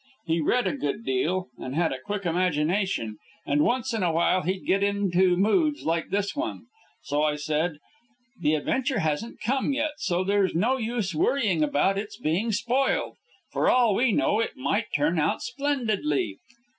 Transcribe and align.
He 0.25 0.41
read 0.41 0.65
a 0.65 0.73
good 0.75 1.05
deal, 1.05 1.49
and 1.59 1.75
had 1.75 1.91
a 1.93 1.99
quick 2.01 2.25
imagination, 2.25 3.17
and 3.45 3.61
once 3.61 3.93
in 3.93 4.01
a 4.01 4.11
while 4.11 4.41
he'd 4.41 4.65
get 4.65 4.81
into 4.81 5.37
moods 5.37 5.85
like 5.85 6.09
this 6.09 6.35
one. 6.35 6.65
So 7.03 7.21
I 7.21 7.35
said, 7.35 7.77
"The 8.39 8.55
adventure 8.55 8.97
hasn't 8.97 9.39
come 9.41 9.73
yet, 9.73 9.91
so 9.97 10.23
there's 10.23 10.55
no 10.55 10.77
use 10.77 11.13
worrying 11.13 11.63
about 11.63 11.99
its 11.99 12.17
being 12.17 12.51
spoiled. 12.51 13.17
For 13.51 13.69
all 13.69 13.93
we 13.93 14.11
know, 14.11 14.39
it 14.39 14.57
might 14.57 14.87
turn 14.91 15.19
out 15.19 15.43
splendidly." 15.43 16.39